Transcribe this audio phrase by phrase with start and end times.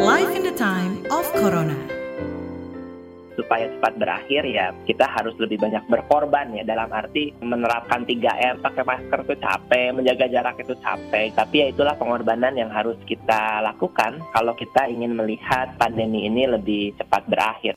[0.00, 1.76] Life in the time of Corona.
[3.36, 8.84] supaya cepat berakhir ya kita harus lebih banyak berkorban ya dalam arti menerapkan 3M pakai
[8.84, 14.20] masker itu capek menjaga jarak itu capek tapi ya itulah pengorbanan yang harus kita lakukan
[14.36, 17.76] kalau kita ingin melihat pandemi ini lebih cepat berakhir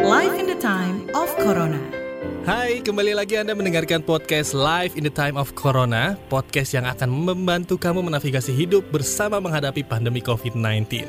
[0.00, 2.01] Life in the time of Corona.
[2.42, 7.06] Hai, kembali lagi Anda mendengarkan podcast Live in the Time of Corona Podcast yang akan
[7.06, 11.06] membantu kamu menavigasi hidup bersama menghadapi pandemi COVID-19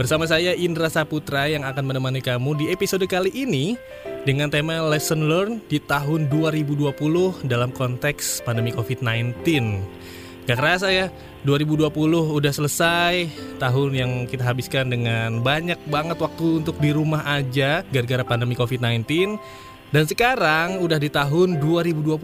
[0.00, 3.76] Bersama saya Indra Saputra yang akan menemani kamu di episode kali ini
[4.24, 6.88] Dengan tema Lesson Learned di tahun 2020
[7.44, 9.44] dalam konteks pandemi COVID-19
[10.48, 11.12] Gak kerasa ya,
[11.44, 11.92] 2020
[12.32, 13.28] udah selesai
[13.60, 19.36] Tahun yang kita habiskan dengan banyak banget waktu untuk di rumah aja Gara-gara pandemi COVID-19
[19.92, 22.16] dan sekarang udah di tahun 2021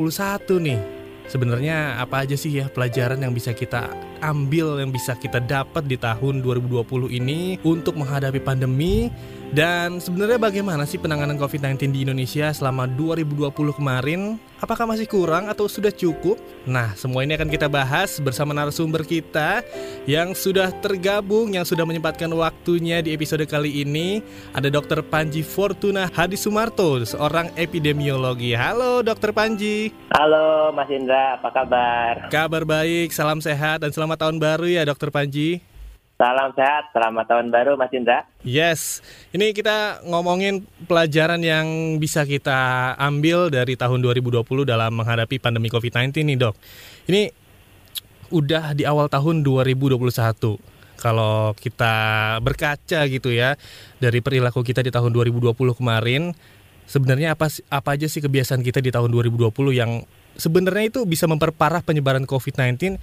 [0.57, 0.81] nih.
[1.29, 5.97] Sebenarnya apa aja sih ya pelajaran yang bisa kita ambil yang bisa kita dapat di
[5.99, 9.13] tahun 2020 ini untuk menghadapi pandemi
[9.49, 13.49] dan sebenarnya bagaimana sih penanganan COVID-19 di Indonesia selama 2020
[13.81, 14.37] kemarin?
[14.59, 16.35] Apakah masih kurang atau sudah cukup?
[16.67, 19.63] Nah, semua ini akan kita bahas bersama narasumber kita
[20.05, 24.19] yang sudah tergabung, yang sudah menyempatkan waktunya di episode kali ini.
[24.53, 25.07] Ada Dr.
[25.07, 28.53] Panji Fortuna Hadi Sumarto, seorang epidemiologi.
[28.53, 29.31] Halo Dr.
[29.31, 29.95] Panji.
[30.13, 35.13] halo Mas Indra apa kabar Kabar baik, salam sehat dan selamat tahun baru ya Dr.
[35.13, 35.61] Panji.
[36.17, 39.05] salam sehat selamat tahun baru Mas Indra Yes,
[39.37, 46.25] ini kita ngomongin pelajaran yang bisa kita ambil dari tahun 2020 dalam menghadapi pandemi COVID-19
[46.25, 46.57] nih dok.
[47.05, 47.29] Ini
[48.33, 50.01] udah di awal tahun 2021.
[50.97, 51.95] Kalau kita
[52.41, 53.61] berkaca gitu ya
[54.01, 56.33] dari perilaku kita di tahun 2020 kemarin,
[56.89, 60.01] sebenarnya apa apa aja sih kebiasaan kita di tahun 2020 yang
[60.41, 62.97] sebenarnya itu bisa memperparah penyebaran COVID-19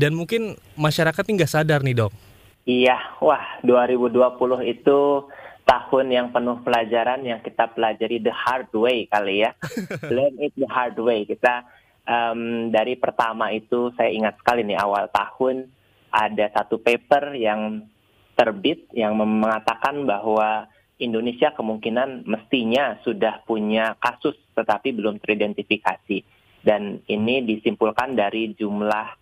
[0.00, 2.12] dan mungkin masyarakat ini nggak sadar nih dok.
[2.64, 4.16] Iya, wah 2020
[4.64, 5.28] itu
[5.68, 9.52] tahun yang penuh pelajaran yang kita pelajari the hard way kali ya.
[10.14, 11.28] Learn it the hard way.
[11.28, 11.68] Kita
[12.08, 15.68] em, dari pertama itu saya ingat sekali nih awal tahun
[16.10, 17.84] ada satu paper yang
[18.34, 20.64] terbit yang mengatakan bahwa
[20.96, 26.24] Indonesia kemungkinan mestinya sudah punya kasus tetapi belum teridentifikasi.
[26.60, 29.19] Dan ini disimpulkan dari jumlah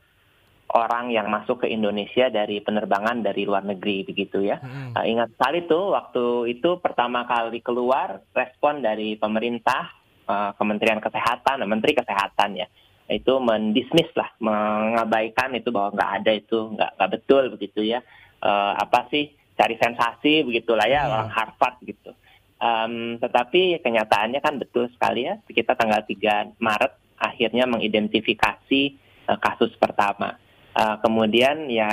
[0.74, 4.60] orang yang masuk ke Indonesia dari penerbangan dari luar negeri begitu ya.
[4.92, 9.88] Nah, ingat sekali tuh waktu itu pertama kali keluar respon dari pemerintah
[10.28, 12.68] eh, Kementerian Kesehatan, Menteri Kesehatan ya
[13.08, 18.04] itu mendismiss lah, mengabaikan itu bahwa nggak ada itu, nggak nggak betul begitu ya.
[18.44, 21.12] Eh, apa sih cari sensasi begitulah ya Hmm.
[21.16, 22.12] orang Harvard gitu.
[22.58, 25.40] Em, tetapi kenyataannya kan betul sekali ya.
[25.42, 28.82] Kita tanggal 3 Maret akhirnya mengidentifikasi
[29.28, 30.36] eh, kasus pertama.
[30.78, 31.90] Eh, kemudian ya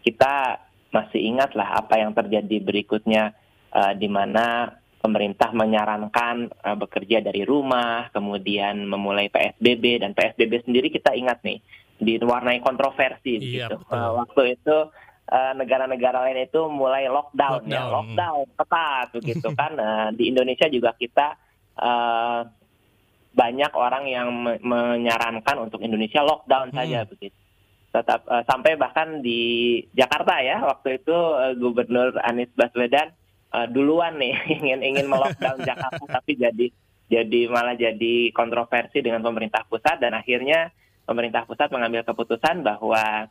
[0.00, 3.34] kita masih ingat lah apa yang terjadi berikutnya
[3.70, 4.70] eh, di mana
[5.02, 11.58] pemerintah menyarankan eh, bekerja dari rumah, kemudian memulai PSBB dan PSBB sendiri kita ingat nih
[11.98, 13.82] diwarnai kontroversi Iya, gitu.
[13.82, 13.98] betul.
[13.98, 14.76] Eh, waktu itu
[15.30, 17.94] negara-negara lain itu mulai lockdown, ya, Lockdown.
[17.94, 19.72] lockdown ketat begitu kan.
[19.74, 21.34] Eh, di Indonesia juga kita
[21.76, 22.40] eh,
[23.30, 26.78] banyak orang yang me- menyarankan untuk Indonesia lockdown Hmm.
[26.78, 27.38] saja begitu.
[27.90, 33.10] Tetap eh, sampai bahkan di Jakarta ya waktu itu eh, Gubernur Anies Baswedan
[33.50, 36.66] eh, duluan nih ingin ingin melockdown Jakarta tapi jadi
[37.10, 40.70] jadi malah jadi kontroversi dengan pemerintah pusat dan akhirnya
[41.02, 43.26] pemerintah pusat mengambil keputusan bahwa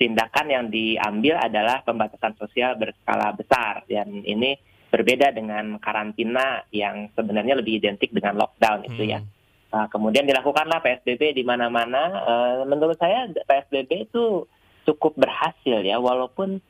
[0.00, 4.56] tindakan yang diambil adalah pembatasan sosial berskala besar dan ini
[4.88, 9.20] berbeda dengan karantina yang sebenarnya lebih identik dengan lockdown itu ya.
[9.68, 12.02] Nah, kemudian dilakukanlah PSBB di mana-mana.
[12.24, 14.48] Eh, menurut saya PSBB itu
[14.88, 16.60] cukup berhasil ya, walaupun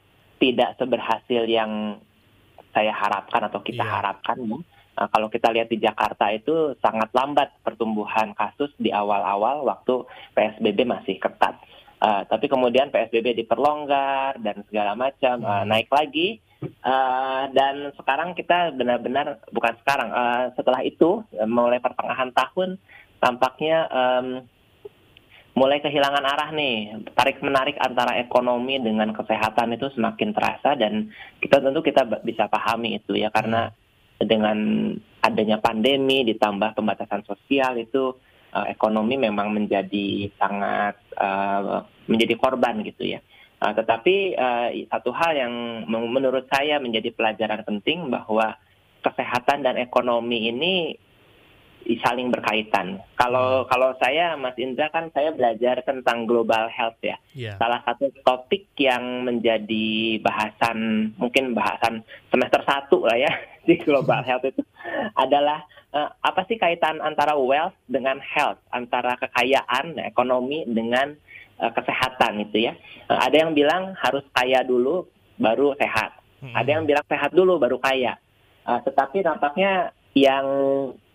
[0.43, 2.03] tidak seberhasil yang
[2.75, 3.95] saya harapkan atau kita Iya.
[4.03, 4.37] harapkan.
[4.39, 4.59] ya.
[4.99, 10.03] Nah, kalau kita lihat di Jakarta itu sangat lambat pertumbuhan kasus di awal-awal waktu
[10.35, 11.55] PSBB masih ketat.
[11.99, 15.43] Eh, tapi kemudian PSBB diperlonggar dan segala macam.
[15.43, 16.39] Eh, naik lagi.
[16.63, 22.79] Eh, dan sekarang kita benar-benar bukan sekarang eh, setelah itu mulai pertengahan tahun
[23.19, 24.27] tampaknya em,
[25.59, 27.03] mulai kehilangan arah nih.
[27.19, 31.11] Tarik menarik antara ekonomi dengan kesehatan itu semakin terasa dan
[31.43, 33.35] kita tentu kita bisa pahami itu ya.
[33.35, 33.75] Karena
[34.23, 38.15] dengan adanya pandemi ditambah pembatasan sosial itu
[38.55, 41.79] eh, ekonomi memang menjadi sangat eh,
[42.09, 43.21] menjadi korban gitu ya
[43.59, 45.55] Nah, tetapi eh, satu hal yang
[45.91, 48.55] men- menurut saya menjadi pelajaran penting bahwa
[49.03, 50.95] kesehatan dan ekonomi ini
[52.05, 53.01] saling berkaitan.
[53.17, 57.17] Kalau kalau saya Mas Indra kan saya belajar tentang global health ya.
[57.33, 57.57] Iya.
[57.57, 63.33] Salah satu topik yang menjadi bahasan mungkin bahasan semester satu lah ya
[63.69, 64.63] di global health itu
[65.17, 65.65] adalah
[65.99, 71.19] eh, apa sih kaitan antara wealth dengan health, antara kekayaan, ekonomi dengan
[71.59, 72.79] eh, kesehatan itu ya.
[73.11, 76.15] Eh, ada yang bilang harus kaya dulu baru sehat.
[76.39, 76.55] Mm-mm.
[76.55, 78.15] Ada yang bilang sehat dulu baru kaya.
[78.69, 80.45] Uh, tetapi nampaknya yang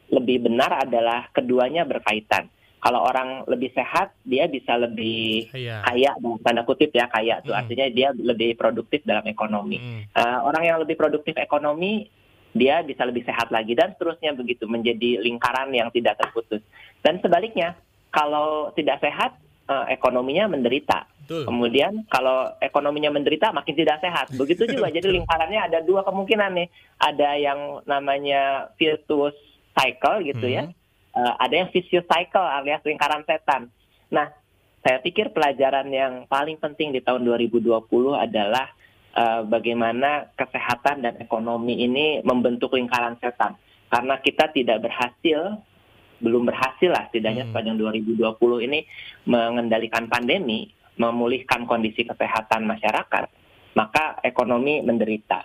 [0.09, 2.49] lebih benar adalah keduanya berkaitan.
[2.81, 5.85] Kalau orang lebih sehat, dia bisa lebih Iya.
[5.85, 6.11] kaya
[6.43, 7.59] tanda kutip ya kaya itu Mm.
[7.61, 9.79] artinya dia lebih produktif dalam ekonomi.
[9.79, 10.01] Mm.
[10.17, 12.09] Uh, orang yang lebih produktif ekonomi
[12.53, 16.61] dia bisa lebih sehat lagi dan seterusnya begitu menjadi lingkaran yang tidak terputus.
[17.01, 17.73] Dan sebaliknya
[18.13, 19.35] kalau tidak sehat
[19.67, 21.09] uh, ekonominya menderita.
[21.23, 21.49] Betul.
[21.49, 24.29] Kemudian kalau ekonominya menderita makin tidak sehat.
[24.37, 24.93] Begitu juga.
[24.93, 26.69] Jadi lingkarannya ada dua kemungkinan nih.
[27.01, 27.59] Ada yang
[27.89, 29.33] namanya virtuous
[29.73, 30.69] cycle gitu ya.
[30.69, 30.75] Hmm.
[31.13, 33.69] Eh, ada yang vicious cycle alias lingkaran setan.
[34.13, 34.29] Nah,
[34.83, 37.87] saya pikir pelajaran yang paling penting di tahun 2020
[38.19, 38.67] adalah
[39.13, 43.55] eh, bagaimana kesehatan dan ekonomi ini membentuk lingkaran setan.
[43.87, 45.61] Karena kita tidak berhasil
[46.23, 47.51] belum berhasil lah setidaknya Hmm.
[47.51, 48.87] sepanjang 2020 ini
[49.27, 53.23] mengendalikan pandemi, memulihkan kondisi kesehatan masyarakat,
[53.75, 55.43] maka ekonomi menderita.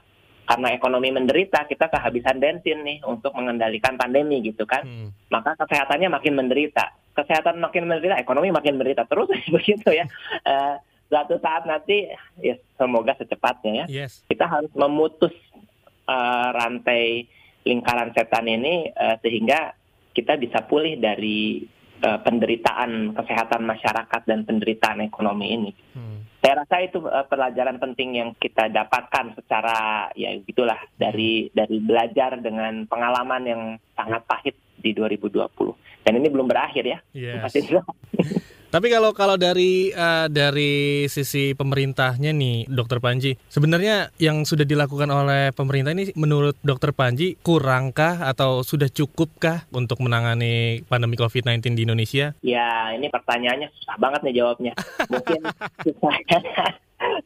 [0.48, 4.80] Karena ekonomi menderita, kita kehabisan bensin nih untuk mengendalikan pandemi gitu kan.
[4.80, 5.12] Mm.
[5.28, 6.88] Maka kesehatannya makin menderita.
[7.12, 9.04] Kesehatan makin menderita, ekonomi makin menderita.
[9.04, 9.28] Terus
[9.60, 10.08] begitu ya.
[10.48, 10.74] Eh,
[11.08, 12.06] suatu saat nanti,
[12.38, 14.22] ya semoga secepatnya ya, Yes.
[14.28, 15.34] kita harus memutus
[16.08, 17.26] eh, rantai
[17.64, 19.72] lingkaran setan ini eh, sehingga
[20.12, 21.64] kita bisa pulih dari
[22.00, 25.72] eh, penderitaan kesehatan masyarakat dan penderitaan ekonomi ini.
[25.96, 26.18] Mm.
[26.38, 32.38] Saya rasa itu eh, pelajaran penting yang kita dapatkan secara ya gitulah dari dari belajar
[32.40, 33.62] dengan pengalaman yang
[33.96, 35.50] sangat pahit di 2020.
[36.06, 36.98] Dan ini belum berakhir ya.
[37.12, 37.52] Yes.
[38.68, 45.08] Tapi kalau kalau dari eh, dari sisi pemerintahnya nih, Dokter Panji, sebenarnya yang sudah dilakukan
[45.08, 51.82] oleh pemerintah ini menurut Dokter Panji kurangkah atau sudah cukupkah untuk menangani pandemi COVID-19 di
[51.88, 52.36] Indonesia?
[52.44, 54.72] Ya, ini pertanyaannya susah banget nih jawabnya.
[55.08, 55.40] Mungkin
[55.88, 56.38] supaya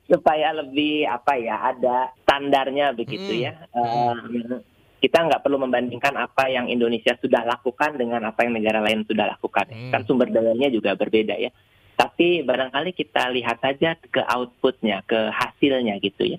[0.06, 3.66] supaya lebih apa ya ada standarnya begitu ya.
[3.74, 4.62] Eh,
[5.02, 9.34] kita nggak perlu membandingkan apa yang Indonesia sudah lakukan dengan apa yang negara lain sudah
[9.34, 9.66] lakukan.
[9.66, 9.90] Mm.
[9.90, 11.50] Kan sumber dayanya juga berbeda ya.
[11.98, 16.38] Tapi barangkali kita lihat saja ke outputnya, ke hasilnya gitu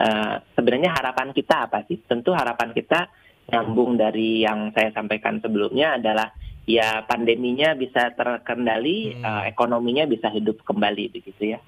[0.00, 2.02] Eh, sebenarnya harapan kita apa sih?
[2.02, 3.06] Tentu harapan kita
[3.50, 6.34] nyambung dari yang saya sampaikan sebelumnya adalah
[6.66, 9.22] ya pandeminya bisa terkendali, Hmm.
[9.22, 11.58] eh, ekonominya bisa hidup kembali begitu ya.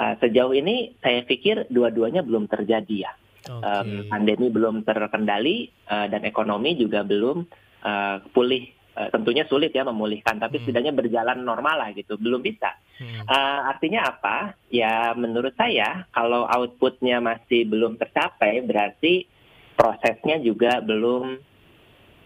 [0.00, 3.12] Eh, sejauh ini saya pikir dua-duanya belum terjadi ya.
[3.48, 3.64] Oke.
[3.64, 7.46] Em, pandemi belum terkendali eh, dan ekonomi juga belum
[7.80, 8.64] eh, pulih.
[8.90, 10.66] Eh, tentunya sulit ya memulihkan, tapi Hmm.
[10.66, 12.18] setidaknya berjalan normal lah gitu.
[12.18, 12.74] Belum bisa.
[12.98, 13.22] Hmm.
[13.24, 14.58] Eh, artinya apa?
[14.68, 19.24] Ya menurut saya kalau outputnya masih belum tercapai berarti
[19.78, 21.38] prosesnya juga belum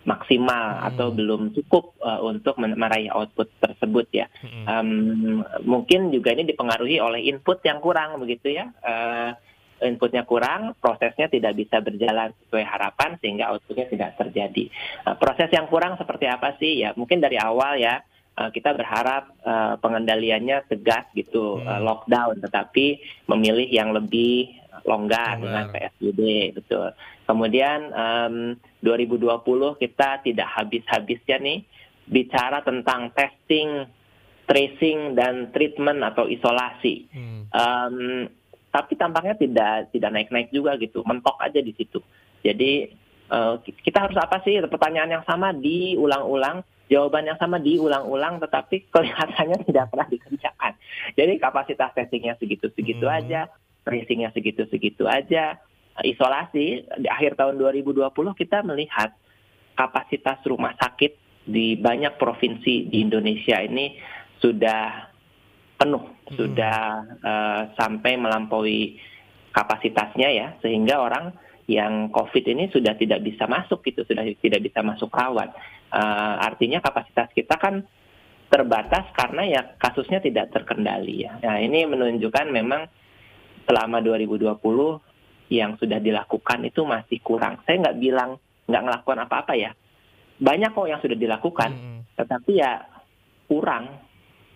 [0.05, 0.89] maksimal Hmm.
[0.93, 4.27] atau belum cukup eh, untuk meraih output tersebut ya.
[4.45, 4.65] Mm-mm.
[4.69, 4.89] Em,
[5.65, 8.69] mungkin juga ini dipengaruhi oleh input yang kurang begitu ya.
[8.85, 9.31] Eh,
[9.83, 14.71] inputnya kurang, prosesnya tidak bisa berjalan sesuai harapan sehingga outputnya tidak terjadi.
[15.09, 16.85] Eh, proses yang kurang seperti apa sih?
[16.85, 17.99] Ya mungkin dari awal ya
[18.35, 21.83] eh, kita berharap eh, pengendaliannya tegas gitu, Hmm.
[21.83, 22.99] lockdown, tetapi
[23.31, 25.43] memilih yang lebih longgar Longgar.
[25.43, 26.21] dengan PSBB
[26.59, 26.91] betul.
[27.25, 28.37] Kemudian em,
[28.83, 31.65] 2020 kita tidak habis-habisnya nih
[32.05, 33.89] bicara tentang testing,
[34.45, 37.09] tracing dan treatment atau isolasi.
[37.09, 37.49] Hmm.
[37.49, 37.97] Em,
[38.75, 42.03] tapi tampaknya tidak tidak naik-naik juga gitu, mentok aja di situ.
[42.43, 42.91] Jadi
[43.31, 44.59] eh, kita harus apa sih?
[44.67, 50.73] Pertanyaan yang sama diulang-ulang, jawaban yang sama diulang-ulang, tetapi kelihatannya tidak pernah dikerjakan.
[51.15, 53.19] Jadi kapasitas testingnya segitu-segitu Hmm.
[53.23, 53.47] aja,
[53.87, 55.63] tracingnya segitu-segitu aja,
[56.03, 59.15] isolasi di akhir tahun 2020 kita melihat
[59.79, 61.15] kapasitas rumah sakit
[61.47, 63.95] di banyak provinsi di Indonesia ini
[64.43, 65.14] sudah
[65.75, 66.37] penuh, Hmm.
[66.37, 66.79] sudah
[67.21, 68.99] eh, sampai melampaui
[69.55, 74.85] kapasitasnya ya, sehingga orang yang COVID ini sudah tidak bisa masuk gitu, sudah tidak bisa
[74.85, 75.53] masuk rawat.
[75.95, 77.85] Eh, artinya kapasitas kita kan
[78.51, 81.39] terbatas karena ya kasusnya tidak terkendali ya.
[81.43, 82.87] Nah ini menunjukkan memang
[83.67, 84.61] selama 2020
[85.51, 87.61] yang sudah dilakukan itu masih kurang.
[87.67, 88.39] Saya nggak bilang
[88.69, 89.73] nggak ngelakukan apa-apa ya.
[90.39, 91.99] Banyak kok yang sudah dilakukan, Mm-mm.
[92.19, 92.85] tetapi ya
[93.51, 94.03] kurang.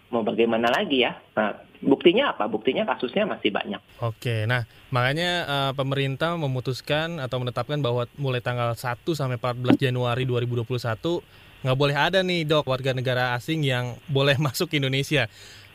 [0.09, 1.13] Mau bagaimana lagi ya?
[1.37, 1.53] Nah,
[1.85, 2.49] buktinya apa?
[2.49, 3.81] Buktinya kasusnya masih banyak.
[4.01, 10.25] Oke, nah makanya eh, pemerintah memutuskan atau menetapkan bahwa mulai tanggal 1 sampai 14 Januari
[10.25, 15.27] 2021 nggak boleh ada nih dok warga negara asing yang boleh masuk ke Indonesia.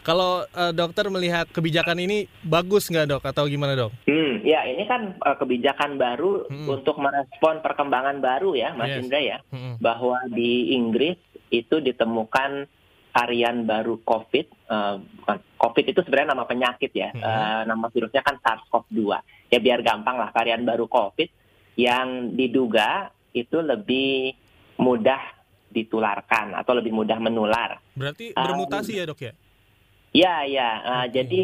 [0.04, 3.96] Kalau uh, dokter melihat kebijakan ini bagus nggak dok atau gimana dok?
[4.04, 6.68] Hmm, ya ini kan uh, kebijakan baru hmm.
[6.68, 9.00] untuk merespon perkembangan baru ya, Mas yes.
[9.00, 9.80] Indra ya, hmm.
[9.80, 11.16] bahwa di Inggris
[11.56, 12.68] itu ditemukan
[13.13, 17.22] varian baru COVID, uh, bukan COVID itu sebenarnya nama penyakit ya, hmm.
[17.22, 19.01] uh, nama virusnya kan SARS-CoV-2.
[19.53, 21.29] Ya biar gampang lah varian baru COVID
[21.77, 24.34] yang diduga itu lebih
[24.82, 25.22] mudah
[25.70, 27.77] ditularkan atau lebih mudah menular.
[27.93, 29.34] Berarti bermutasi um, ya dok ya?
[30.13, 30.70] Ya, ya.
[30.82, 31.05] Uh, okay.
[31.22, 31.43] Jadi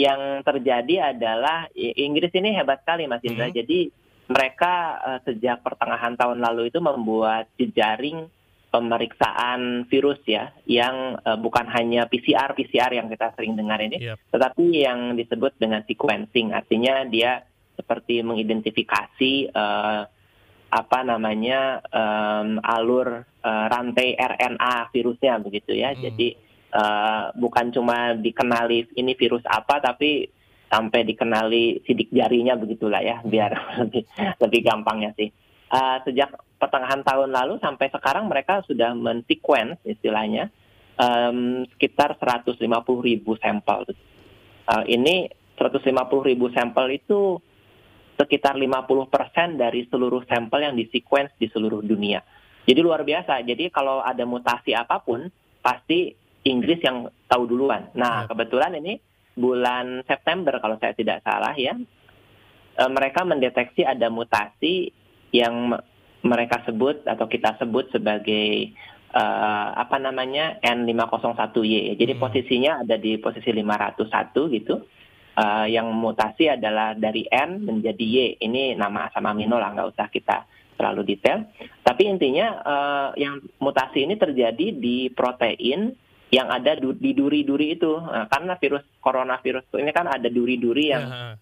[0.00, 3.48] yang terjadi adalah Inggris ini hebat sekali, Mas Indra.
[3.48, 3.56] Hmm.
[3.56, 3.92] Jadi
[4.30, 8.28] mereka uh, sejak pertengahan tahun lalu itu membuat jejaring
[8.70, 14.18] pemeriksaan virus ya, yang uh, bukan hanya PCR PCR yang kita sering dengar ini, yep.
[14.30, 16.54] tetapi yang disebut dengan sequencing.
[16.54, 17.42] Artinya dia
[17.74, 20.02] seperti mengidentifikasi uh,
[20.70, 25.90] apa namanya um, alur uh, rantai RNA virusnya begitu ya.
[25.90, 26.00] Hmm.
[26.06, 26.28] Jadi
[26.70, 30.30] uh, bukan cuma dikenali ini virus apa tapi
[30.70, 33.50] sampai dikenali sidik jarinya begitulah ya biar
[33.82, 34.06] lebih
[34.38, 35.28] lebih gampangnya sih.
[35.70, 40.52] Uh, sejak pertengahan tahun lalu sampai sekarang mereka sudah mensequence istilahnya
[41.00, 42.60] um, sekitar 150
[43.00, 43.88] ribu sampel.
[44.68, 45.88] Uh, ini 150
[46.28, 47.40] ribu sampel itu
[48.20, 52.20] sekitar 50 persen dari seluruh sampel yang disequence di seluruh dunia.
[52.68, 53.40] Jadi luar biasa.
[53.40, 55.24] Jadi kalau ada mutasi apa pun,
[55.64, 56.12] pasti
[56.44, 57.88] Inggris yang tahu duluan.
[57.96, 58.28] Nah, ya.
[58.28, 59.00] kebetulan ini
[59.36, 61.76] bulan September kalau saya tidak salah ya,
[62.76, 64.92] e, mereka mendeteksi ada mutasi
[65.32, 65.76] yang
[66.20, 68.76] mereka sebut atau kita sebut sebagai
[69.14, 71.96] uh, apa namanya N501Y.
[71.96, 72.20] Jadi hmm.
[72.20, 74.76] posisinya ada di posisi 501 gitu.
[75.30, 78.16] Uh, yang mutasi adalah dari N menjadi Y.
[78.42, 80.44] Ini nama asam amino lah, nggak usah kita
[80.76, 81.48] terlalu detail.
[81.84, 85.92] Tapi intinya uh, yang mutasi ini terjadi di protein
[86.30, 87.92] yang ada di duri-duri itu.
[87.98, 91.34] Nah, karena virus coronavirus ini kan ada duri-duri yang uh-huh.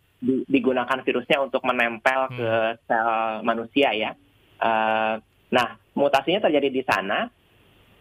[0.48, 2.34] digunakan virusnya untuk menempel hmm.
[2.34, 2.50] ke
[2.88, 3.10] sel
[3.44, 4.10] manusia ya.
[4.58, 5.22] Uh,
[5.54, 7.30] nah, mutasinya terjadi di sana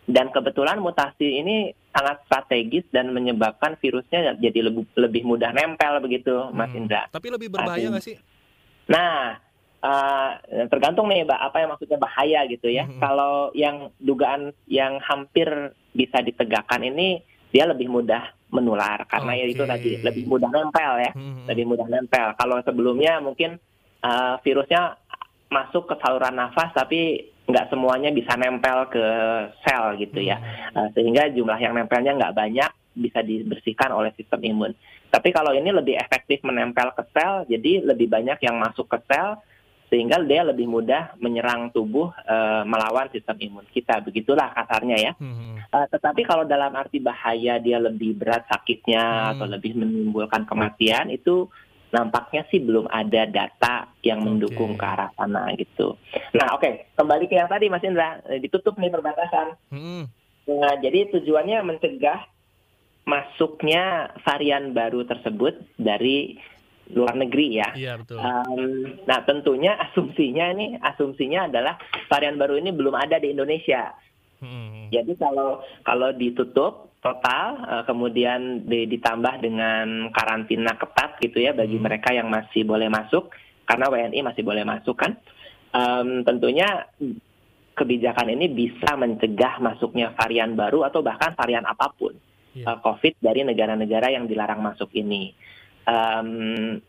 [0.07, 6.53] dan kebetulan mutasi ini sangat strategis dan menyebabkan virusnya jadi lebih lebih mudah nempel begitu,
[6.53, 6.79] Mas hmm.
[6.85, 7.01] Indra.
[7.09, 8.15] Tapi lebih berbahaya nggak sih?
[8.87, 9.35] Nah,
[9.83, 10.31] uh,
[10.71, 12.87] tergantung nih, Mbak, apa yang maksudnya bahaya gitu ya.
[12.87, 13.01] Hmm.
[13.01, 15.49] Kalau yang dugaan yang hampir
[15.91, 19.41] bisa ditegakkan ini dia lebih mudah menular karena okay.
[19.43, 21.51] ya itu tadi lebih mudah nempel ya, hmm.
[21.51, 22.31] lebih mudah nempel.
[22.39, 23.59] Kalau sebelumnya mungkin
[24.05, 24.95] uh, virusnya
[25.47, 29.05] masuk ke saluran nafas tapi nggak semuanya bisa nempel ke
[29.63, 30.35] sel gitu ya,
[30.75, 34.71] uh, sehingga jumlah yang nempelnya nggak banyak bisa dibersihkan oleh sistem imun.
[35.07, 39.39] Tapi kalau ini lebih efektif menempel ke sel, jadi lebih banyak yang masuk ke sel
[39.87, 45.71] sehingga dia lebih mudah menyerang tubuh uh, melawan sistem imun kita begitulah kasarnya ya hmm.
[45.71, 49.31] uh, tetapi kalau dalam arti bahaya dia lebih berat sakitnya hmm.
[49.35, 51.47] atau lebih menimbulkan kematian itu
[51.93, 54.81] nampaknya sih belum ada data yang mendukung okay.
[54.81, 55.95] ke arah sana gitu
[56.35, 56.73] nah oke okay.
[56.99, 60.03] kembali ke yang tadi Mas Indra eh, ditutup nih perbatasan hmm.
[60.51, 62.19] nah jadi tujuannya mencegah
[63.07, 66.35] masuknya varian baru tersebut dari
[66.91, 67.69] luar negeri ya.
[67.75, 68.19] Iya betul.
[68.19, 71.75] Um, nah tentunya asumsinya ini asumsinya adalah
[72.07, 73.91] varian baru ini belum ada di Indonesia.
[74.37, 74.93] Hmm.
[74.93, 81.77] Jadi kalau kalau ditutup total uh, kemudian di, ditambah dengan karantina ketat gitu ya bagi
[81.77, 81.85] hmm.
[81.85, 83.33] mereka yang masih boleh masuk
[83.65, 85.17] karena WNI masih boleh masuk kan.
[85.73, 86.87] Um, tentunya
[87.77, 92.17] kebijakan ini bisa mencegah masuknya varian baru atau bahkan varian apa pun
[92.57, 92.65] yeah.
[92.65, 92.65] Iya.
[92.73, 95.29] uh, COVID dari negara-negara yang dilarang masuk ini
[95.85, 96.81] um,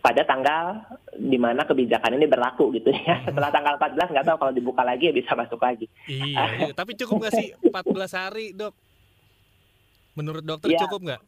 [0.00, 0.80] pada tanggal
[1.12, 3.20] di mana kebijakan ini berlaku gitu ya.
[3.20, 3.24] Hmm.
[3.28, 5.86] Setelah tanggal 14 nggak tahu kalau dibuka lagi ya bisa masuk lagi.
[6.08, 6.72] Iya, iya.
[6.80, 8.72] tapi cukup nggak sih 14 hari dok?
[10.16, 11.20] Menurut dokter ya, cukup nggak?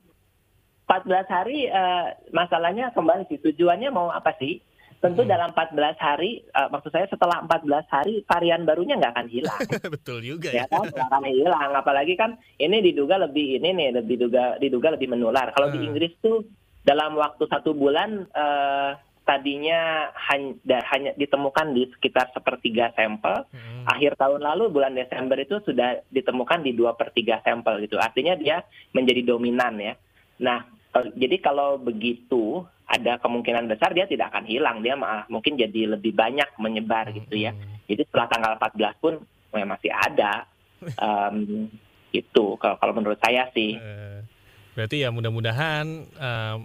[0.89, 4.59] 14 hari uh, masalahnya kembali sih tujuannya mau apa sih?
[5.03, 5.35] Tentu hmm.
[5.35, 9.61] dalam 14 hari, uh, maksud saya setelah 14 hari varian barunya nggak akan hilang.
[9.99, 10.63] Betul juga ya.
[10.63, 11.71] ya kan, nggak akan hilang.
[11.75, 15.51] Apalagi kan ini diduga lebih ini nih, lebih diduga diduga lebih menular.
[15.51, 15.75] Kalau hmm.
[15.75, 16.47] di Inggris tuh
[16.83, 23.47] dalam waktu satu bulan uh, tadinya hanya, hanya ditemukan di sekitar sepertiga sampel.
[23.55, 23.87] Hmm.
[23.87, 28.03] Akhir tahun lalu bulan Desember itu sudah ditemukan di dua per tiga sampel gitu.
[28.03, 29.95] Artinya dia menjadi dominan ya.
[30.43, 30.67] Nah,
[31.15, 34.83] jadi kalau begitu ada kemungkinan besar dia tidak akan hilang.
[34.83, 37.17] Dia malah mungkin jadi lebih banyak menyebar hmm.
[37.23, 37.55] gitu ya.
[37.87, 39.15] Jadi setelah tanggal 14 pun
[39.55, 40.35] masih ada.
[40.83, 41.71] Um,
[42.11, 43.79] itu kalau, kalau menurut saya sih.
[43.79, 44.27] Uh
[44.73, 45.85] Berarti ya mudah-mudahan
[46.17, 46.57] uh,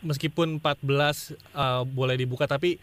[0.00, 0.84] meskipun 14
[1.52, 2.76] uh, boleh dibuka tapi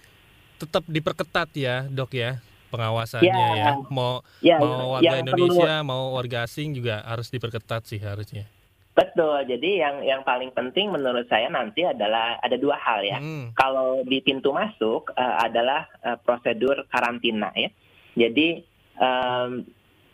[0.58, 2.38] tetap diperketat ya, Dok ya.
[2.72, 3.48] pengawasannya Ya.
[3.60, 3.72] ya.
[3.92, 8.48] Mau Ya, mau warga Indonesia, mau warga asing juga harus diperketat sih harusnya.
[8.96, 9.44] Betul.
[9.44, 13.20] Jadi yang yang paling penting menurut saya nanti adalah ada dua hal ya.
[13.20, 13.52] Hmm.
[13.60, 17.72] Kalau di pintu masuk eh, adalah eh, prosedur karantina ya.
[18.16, 18.64] Jadi
[19.00, 19.64] em,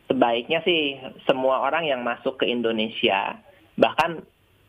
[0.10, 0.98] sebaiknya sih
[1.30, 3.38] semua orang yang masuk ke Indonesia
[3.78, 4.22] bahkan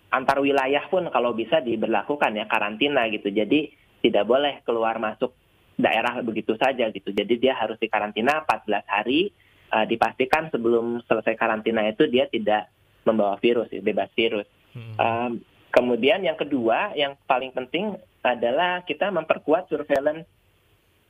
[0.08, 3.28] antar wilayah pun kalau bisa diberlakukan ya karantina gitu.
[3.28, 5.34] Jadi tidak boleh keluar masuk
[5.78, 7.14] daerah begitu saja gitu.
[7.14, 9.30] Jadi dia harus dikarantina 14 hari.
[9.68, 12.72] Eh, dipastikan sebelum selesai karantina itu dia tidak
[13.04, 14.48] membawa virus, ya, bebas virus.
[14.72, 14.96] Hmm.
[14.96, 15.32] Um,
[15.68, 17.92] kemudian yang kedua, yang paling penting
[18.24, 20.24] adalah kita memperkuat surveillance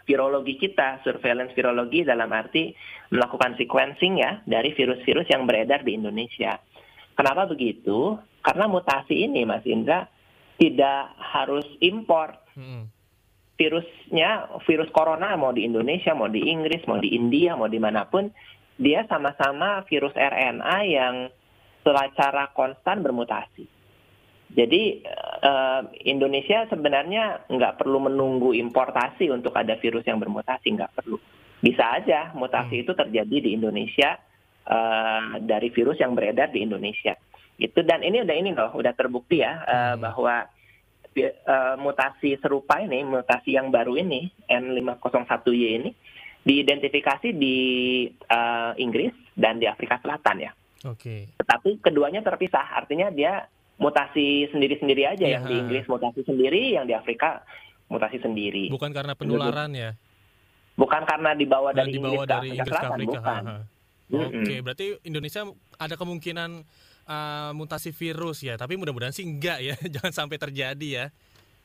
[0.02, 2.74] virologi kita, surveillance virologi dalam arti
[3.14, 6.58] melakukan sequencing ya dari virus-virus yang beredar di Indonesia.
[7.14, 8.18] Kenapa begitu?
[8.48, 10.08] Karena mutasi ini, Mas Indra,
[10.56, 12.90] tidak harus impor Hmm.
[13.54, 18.02] virusnya, virus corona mau di Indonesia, mau di Inggris, mau di India, mau di mana
[18.08, 18.26] pun,
[18.74, 21.14] dia sama-sama virus RNA yang
[21.86, 23.62] secara konstan bermutasi.
[24.48, 25.04] Jadi
[25.44, 31.20] eh, Indonesia sebenarnya nggak perlu menunggu importasi untuk ada virus yang bermutasi, nggak perlu.
[31.60, 34.16] Bisa aja mutasi itu terjadi di Indonesia
[34.66, 37.12] eh, dari virus yang beredar di Indonesia.
[37.58, 40.00] Itu dan ini udah ini loh, udah terbukti ya eh, Hmm.
[40.00, 40.46] bahwa
[41.12, 41.32] eh,
[41.76, 45.42] mutasi serupa ini, mutasi yang baru ini N501Y
[45.76, 45.90] ini
[46.40, 47.56] diidentifikasi di
[48.08, 50.52] eh, Inggris dan di Afrika Selatan ya.
[50.84, 51.34] Oke.
[51.34, 55.34] Tetapi keduanya terpisah, artinya dia mutasi sendiri-sendiri aja Iya.
[55.38, 57.42] yang di Inggris mutasi sendiri, yang di Afrika
[57.88, 58.70] mutasi sendiri.
[58.70, 59.98] Bukan karena penularan ya.
[60.74, 63.10] Bukan karena dibawa Nah, dari dibawa Inggris ke dari Afrika Inggris ke Selatan, Afrika.
[63.10, 63.42] bukan.
[63.42, 63.58] ha, ha.
[64.08, 64.40] Mm-mm.
[64.40, 65.42] Oke, berarti Indonesia
[65.76, 66.50] ada kemungkinan
[67.08, 71.06] uh, mutasi virus ya, tapi mudah-mudahan sih enggak ya, jangan sampai terjadi ya.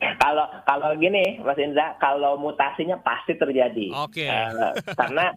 [0.00, 3.88] Kalau kalau gini, Mas Indra, kalau mutasinya pasti terjadi.
[3.94, 4.26] Oke.
[4.26, 5.32] Eh, karena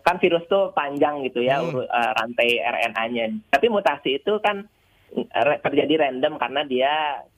[0.00, 1.82] kan virus tuh panjang gitu ya Hmm.
[1.82, 3.24] eh, rantai RNA-nya.
[3.50, 4.64] Tapi mutasi itu kan
[5.64, 6.92] terjadi random karena dia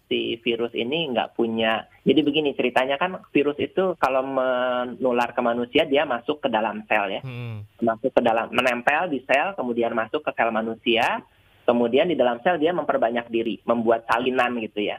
[0.07, 1.87] si virus ini nggak punya.
[2.03, 7.07] Jadi begini ceritanya kan virus itu kalau menular ke manusia dia masuk ke dalam sel
[7.09, 7.63] ya, Hmm.
[7.79, 11.23] masuk ke dalam menempel di sel, kemudian masuk ke sel manusia,
[11.65, 14.99] kemudian di dalam sel dia memperbanyak diri, membuat salinan gitu ya.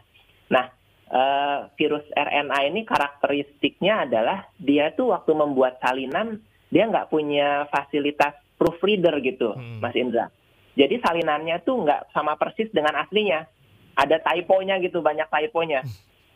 [0.51, 0.65] Nah,
[1.11, 6.39] eh, virus RNA ini karakteristiknya adalah dia tuh waktu membuat salinan
[6.71, 9.83] dia nggak punya fasilitas proofreader gitu, Hmm.
[9.83, 10.31] Mas Indra.
[10.77, 13.43] Jadi salinannya tuh nggak sama persis dengan aslinya.
[13.91, 15.83] Ada typonya gitu, banyak typonya.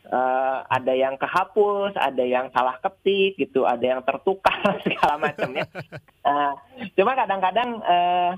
[0.06, 4.54] Eh, ada yang kehapus, ada yang salah ketik gitu, ada yang tertukar
[4.86, 5.66] segala macamnya.
[6.26, 6.52] Eh,
[6.98, 8.34] cuma kadang-kadang eh,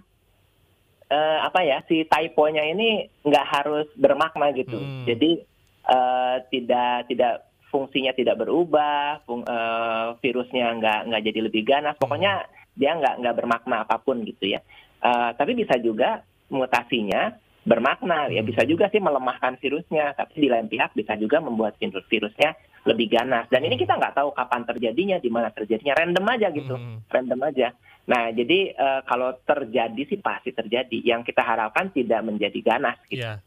[1.09, 2.89] eh, apa ya si typonya ini
[3.25, 4.77] nggak harus bermakna gitu.
[4.77, 5.05] Hmm.
[5.05, 5.41] Jadi
[5.85, 7.35] eh, tidak tidak
[7.69, 11.97] fungsinya tidak berubah, fung- eh, virusnya nggak nggak jadi lebih ganas.
[11.97, 12.45] Pokoknya
[12.77, 14.61] dia nggak nggak bermakna apa pun gitu ya.
[14.99, 18.49] Eh, tapi bisa juga mutasinya bermakna ya Hmm.
[18.49, 22.57] bisa juga sih melemahkan virusnya tapi di lain pihak bisa juga membuat virus virusnya
[22.89, 26.73] lebih ganas dan ini kita nggak tahu kapan terjadinya di mana terjadinya random aja gitu
[26.73, 27.05] Hmm.
[27.13, 27.69] random aja.
[28.09, 30.97] Nah, jadi eh, kalau terjadi sih pasti terjadi.
[31.05, 32.97] Yang kita harapkan tidak menjadi ganas.
[33.07, 33.21] Gitu.
[33.21, 33.45] Ya.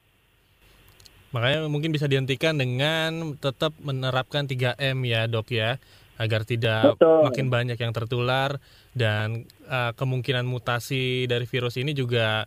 [1.34, 5.80] Makanya mungkin bisa dihentikan dengan tetap menerapkan 3M ya, Dok ya,
[6.20, 7.26] agar tidak Betul.
[7.26, 8.60] makin banyak yang tertular
[8.92, 12.46] dan uh, kemungkinan mutasi dari virus ini juga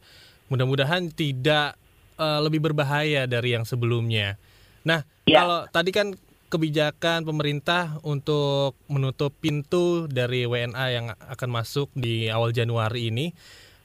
[0.52, 1.80] mudah-mudahan tidak
[2.20, 4.36] uh, lebih berbahaya dari yang sebelumnya.
[4.84, 5.40] Nah, Ya.
[5.40, 6.12] kalau tadi kan
[6.54, 13.34] kebijakan pemerintah untuk menutup pintu dari WNA yang akan masuk di awal Januari ini.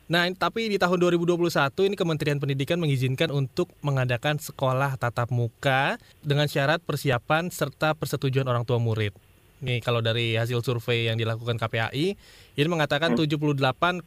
[0.05, 1.49] Nah, tapi di tahun 2021
[1.89, 8.65] ini Kementerian Pendidikan mengizinkan untuk mengadakan sekolah tatap muka dengan syarat persiapan serta persetujuan orang
[8.65, 9.17] tua murid.
[9.59, 12.15] Nih kalau dari hasil survei yang dilakukan KPAI,
[12.55, 14.05] ini mengatakan 78,17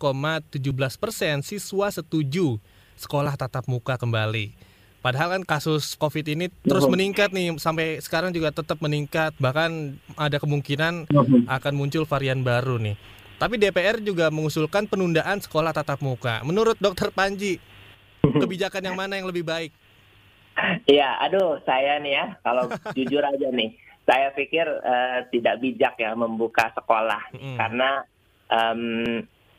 [0.97, 2.57] persen siswa setuju
[2.97, 4.72] sekolah tatap muka kembali.
[5.03, 6.93] Padahal kan kasus COVID ini terus Mhm.
[6.95, 11.11] meningkat nih sampai sekarang juga tetap meningkat bahkan ada kemungkinan
[11.45, 12.95] akan muncul varian baru nih.
[13.35, 16.39] Tapi DPR juga mengusulkan penundaan sekolah tatap muka.
[16.47, 17.59] Menurut Dokter Panji,
[18.23, 19.75] kebijakan yang mana yang lebih baik?
[20.87, 23.75] Iya, aduh, saya nih ya, kalau jujur aja nih,
[24.07, 27.59] saya pikir eh, tidak bijak ya membuka sekolah Mm-mm.
[27.59, 27.91] karena
[28.47, 28.81] em,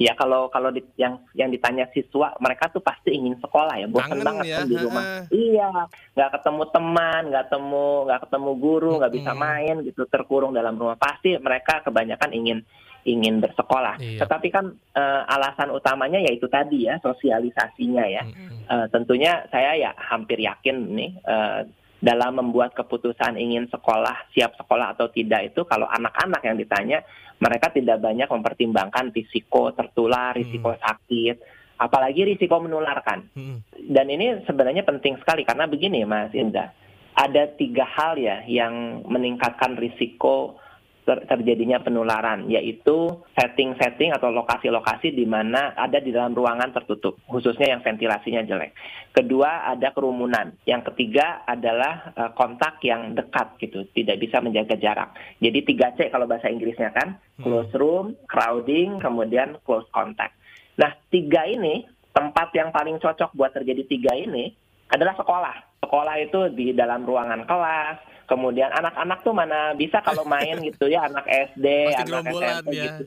[0.01, 4.25] ya kalau kalau di- yang yang ditanya siswa, mereka tuh pasti ingin sekolah ya, bosan
[4.25, 5.03] banget ya, kan di rumah.
[5.29, 5.69] Iya,
[6.17, 9.43] nggak ketemu teman, nggak ketemu nggak ketemu guru, nggak bisa Mm-mm.
[9.45, 10.97] main gitu, terkurung dalam rumah.
[10.97, 12.59] Pasti mereka kebanyakan ingin
[13.03, 13.99] ingin bersekolah.
[13.99, 14.23] Iya.
[14.23, 18.23] Tetapi kan eh, alasan utamanya yaitu tadi ya sosialisasinya ya.
[18.23, 18.63] Mm-mm.
[18.63, 21.61] Eh, tentunya saya ya hampir yakin nih eh,
[22.03, 26.99] dalam membuat keputusan ingin sekolah, siap sekolah atau tidak itu kalau anak-anak yang ditanya,
[27.43, 30.79] mereka tidak banyak mempertimbangkan risiko tertular, risiko hmm.
[30.79, 31.35] sakit,
[31.75, 33.27] apalagi risiko menularkan.
[33.35, 33.59] Hmm.
[33.75, 36.71] Dan ini sebenarnya penting sekali karena begini Mas Indra,
[37.13, 40.55] ada tiga hal ya yang meningkatkan risiko
[41.03, 47.75] ter terjadinya penularan, yaitu setting-setting atau lokasi-lokasi di mana ada di dalam ruangan tertutup, khususnya
[47.75, 48.71] yang ventilasinya jelek.
[49.11, 50.55] Kedua, ada kerumunan.
[50.63, 55.13] Yang ketiga adalah uh, kontak yang dekat gitu, tidak bisa menjaga jarak.
[55.43, 57.43] Jadi 3C kalau bahasa Inggrisnya kan, hmm.
[57.43, 60.33] close room, crowding, kemudian close contact.
[60.79, 64.53] Nah, tiga ini tempat yang paling cocok buat terjadi tiga ini
[64.93, 65.55] adalah sekolah.
[65.81, 71.07] Sekolah itu di dalam ruangan kelas, kemudian anak-anak tuh mana bisa kalau main gitu ya
[71.07, 72.83] anak SD Pasti anak SMP ya.
[72.89, 73.03] gitu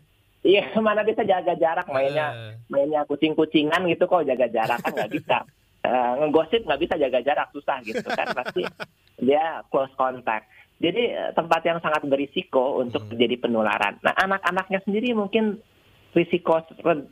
[0.47, 2.53] iya mana bisa jaga jarak mainnya uh.
[2.71, 5.43] mainnya kucing-kucingan gitu kok jaga jarak kan nggak bisa
[5.83, 8.63] uh, ngegosip nggak bisa jaga jarak susah gitu kan pasti
[9.19, 10.47] dia close contact
[10.77, 13.11] jadi eh, tempat yang sangat berisiko untuk hmm.
[13.17, 15.59] terjadi penularan nah anak-anaknya sendiri mungkin
[16.13, 16.63] risiko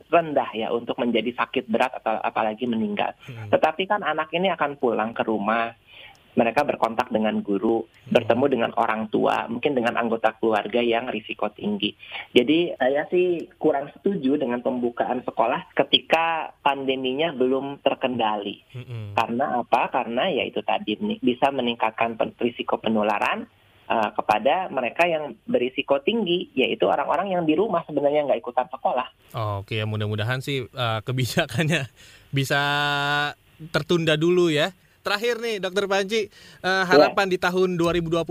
[0.09, 3.13] rendah ya untuk menjadi sakit berat atau apalagi meninggal.
[3.25, 3.49] Hmm.
[3.49, 5.73] Tetapi kan anak ini akan pulang ke rumah
[6.35, 11.95] mereka berkontak dengan guru, bertemu dengan orang tua, mungkin dengan anggota keluarga yang risiko tinggi.
[12.35, 18.61] Jadi saya sih kurang setuju dengan pembukaan sekolah ketika pandeminya belum terkendali.
[19.15, 19.87] Karena apa?
[19.89, 23.47] Karena ya itu tadi bisa meningkatkan risiko penularan
[23.89, 29.07] uh, kepada mereka yang berisiko tinggi, yaitu orang-orang yang di rumah sebenarnya nggak ikutan sekolah.
[29.35, 29.87] Oh, Oke, okay.
[29.87, 31.87] mudah-mudahan sih uh, kebijakannya
[32.37, 32.61] bisa
[33.71, 36.21] tertunda dulu ya terakhir nih Dokter Panji
[36.65, 37.31] uh, harapan ya.
[37.31, 38.25] di tahun 2021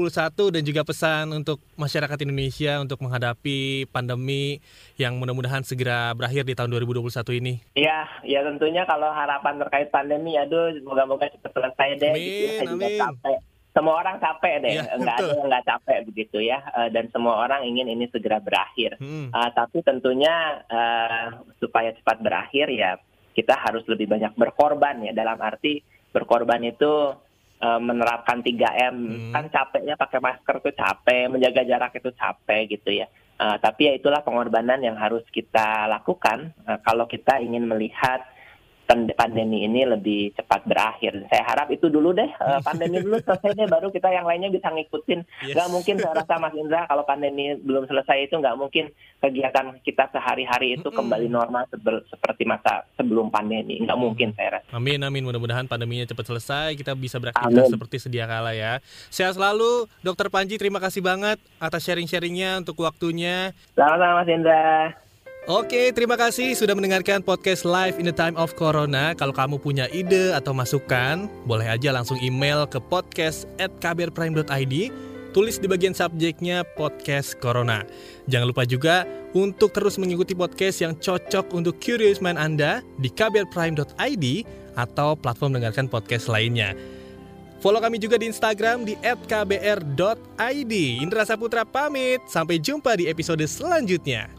[0.59, 4.59] dan juga pesan untuk masyarakat Indonesia untuk menghadapi pandemi
[4.99, 7.55] yang mudah-mudahan segera berakhir di tahun 2021 ini.
[7.79, 12.11] Iya, ya tentunya kalau harapan terkait pandemi aduh semoga-moga cepat selesai deh.
[12.11, 12.45] Amin, gitu.
[12.51, 12.75] Saya amin.
[12.75, 13.38] juga capek.
[13.74, 16.62] Semua orang capek deh, ya, nggak ada yang nggak capek begitu ya.
[16.70, 18.94] Uh, dan semua orang ingin ini segera berakhir.
[19.02, 19.34] Hmm.
[19.34, 22.94] Uh, tapi tentunya uh, supaya cepat berakhir ya
[23.34, 25.82] kita harus lebih banyak berkorban ya dalam arti
[26.14, 27.18] berkorban itu
[27.58, 29.32] uh, menerapkan 3M hmm.
[29.34, 33.10] kan capeknya pakai masker itu capek menjaga jarak itu capek gitu ya
[33.42, 38.22] uh, tapi ya itulah pengorbanan yang harus kita lakukan uh, kalau kita ingin melihat
[38.88, 41.25] pandemi ini lebih cepat berakhir.
[41.33, 44.68] Saya harap itu dulu deh, uh, pandemi dulu selesai deh, baru kita yang lainnya bisa
[44.70, 45.20] ngikutin.
[45.49, 45.57] Yes.
[45.57, 48.92] Gak mungkin saya rasa Mas Indra kalau pandemi belum selesai itu nggak mungkin
[49.25, 51.66] kegiatan kita sehari-hari itu mm kembali normal
[52.09, 53.83] seperti masa sebelum pandemi.
[53.83, 54.68] Nggak mungkin saya rasa.
[54.73, 55.27] Amin, amin.
[55.27, 58.79] Mudah-mudahan pandeminya cepat selesai, kita bisa beraktivitas seperti sedia kala ya.
[59.11, 60.55] Sehat selalu, Dokter Panji.
[60.57, 63.53] Terima kasih banget atas sharing-sharingnya untuk waktunya.
[63.75, 65.04] Selamat Mas Indra.
[65.44, 69.12] Oke, terima kasih sudah mendengarkan podcast Live in the Time of Corona.
[69.12, 73.68] Kalau kamu punya ide atau masukan, boleh aja langsung email ke podcast at.
[75.37, 77.85] Tulis di bagian subjeknya podcast Corona.
[78.24, 79.04] Jangan lupa juga
[79.37, 84.24] untuk terus mengikuti podcast yang cocok untuk curious mind Anda di kbrprime.id
[84.80, 86.72] atau platform mendengarkan podcast lainnya.
[87.61, 88.96] Follow kami juga di Instagram di
[89.28, 90.72] @kbr.id.
[91.04, 92.24] Indra Saputra pamit.
[92.33, 94.33] Sampai jumpa di episode selanjutnya.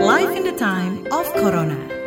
[0.00, 2.05] Life in the Time of Corona.